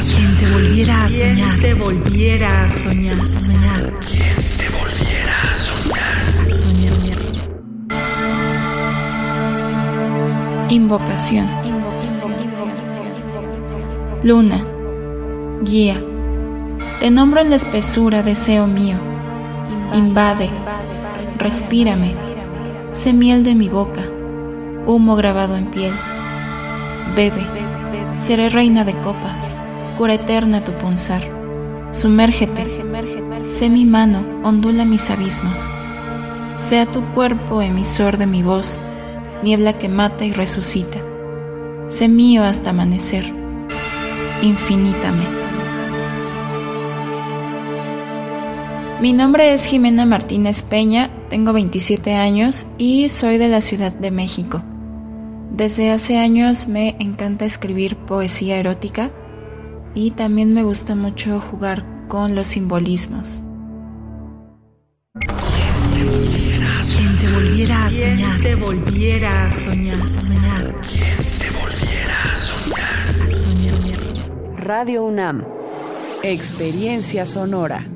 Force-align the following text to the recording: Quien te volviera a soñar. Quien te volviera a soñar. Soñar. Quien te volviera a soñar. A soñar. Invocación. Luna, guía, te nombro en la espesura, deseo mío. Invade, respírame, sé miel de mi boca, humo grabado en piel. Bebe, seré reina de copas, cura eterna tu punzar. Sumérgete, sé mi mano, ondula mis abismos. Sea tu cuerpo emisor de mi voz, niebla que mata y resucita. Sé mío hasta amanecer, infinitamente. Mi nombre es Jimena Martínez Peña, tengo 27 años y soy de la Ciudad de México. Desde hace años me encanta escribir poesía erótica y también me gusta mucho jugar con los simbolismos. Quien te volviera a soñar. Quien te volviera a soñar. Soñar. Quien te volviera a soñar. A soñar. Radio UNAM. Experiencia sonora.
Quien 0.00 0.36
te 0.36 0.46
volviera 0.52 1.04
a 1.04 1.08
soñar. 1.08 1.58
Quien 1.58 1.60
te 1.60 1.74
volviera 1.74 2.62
a 2.62 2.68
soñar. 2.68 3.28
Soñar. 3.28 3.98
Quien 3.98 4.36
te 4.56 4.68
volviera 4.70 5.34
a 5.42 5.54
soñar. 5.54 6.40
A 6.40 6.46
soñar. 6.46 6.92
Invocación. 10.70 11.48
Luna, 14.22 14.64
guía, 15.62 16.00
te 17.00 17.10
nombro 17.10 17.40
en 17.40 17.50
la 17.50 17.56
espesura, 17.56 18.22
deseo 18.22 18.66
mío. 18.66 18.96
Invade, 19.94 20.48
respírame, 21.38 22.14
sé 22.92 23.12
miel 23.12 23.42
de 23.42 23.54
mi 23.54 23.68
boca, 23.68 24.02
humo 24.86 25.16
grabado 25.16 25.56
en 25.56 25.66
piel. 25.66 25.92
Bebe, 27.16 27.46
seré 28.18 28.48
reina 28.48 28.84
de 28.84 28.92
copas, 28.92 29.56
cura 29.98 30.14
eterna 30.14 30.62
tu 30.62 30.70
punzar. 30.72 31.22
Sumérgete, 31.90 32.64
sé 33.48 33.68
mi 33.68 33.84
mano, 33.84 34.20
ondula 34.44 34.84
mis 34.84 35.10
abismos. 35.10 35.68
Sea 36.56 36.86
tu 36.86 37.02
cuerpo 37.14 37.62
emisor 37.62 38.16
de 38.16 38.26
mi 38.26 38.44
voz, 38.44 38.80
niebla 39.42 39.76
que 39.78 39.88
mata 39.88 40.24
y 40.24 40.32
resucita. 40.32 40.98
Sé 41.88 42.06
mío 42.06 42.44
hasta 42.44 42.70
amanecer, 42.70 43.24
infinitamente. 44.40 45.38
Mi 49.00 49.12
nombre 49.12 49.52
es 49.52 49.64
Jimena 49.64 50.06
Martínez 50.06 50.62
Peña, 50.62 51.10
tengo 51.28 51.52
27 51.52 52.14
años 52.14 52.68
y 52.78 53.08
soy 53.08 53.36
de 53.38 53.48
la 53.48 53.62
Ciudad 53.62 53.92
de 53.92 54.12
México. 54.12 54.62
Desde 55.50 55.90
hace 55.90 56.18
años 56.18 56.68
me 56.68 56.94
encanta 57.00 57.44
escribir 57.44 57.96
poesía 57.96 58.58
erótica 58.58 59.10
y 59.94 60.12
también 60.12 60.54
me 60.54 60.62
gusta 60.62 60.94
mucho 60.94 61.40
jugar 61.40 61.84
con 62.08 62.34
los 62.34 62.48
simbolismos. 62.48 63.42
Quien 65.20 67.16
te 67.18 67.32
volviera 67.32 67.86
a 67.86 67.90
soñar. 67.90 68.40
Quien 68.40 68.42
te 68.42 68.54
volviera 68.54 69.44
a 69.44 69.50
soñar. 69.50 70.08
Soñar. 70.08 70.80
Quien 70.82 71.16
te 71.38 71.50
volviera 71.50 72.32
a 72.32 72.36
soñar. 72.36 73.22
A 73.22 73.28
soñar. 73.28 73.78
Radio 74.56 75.04
UNAM. 75.04 75.44
Experiencia 76.22 77.26
sonora. 77.26 77.86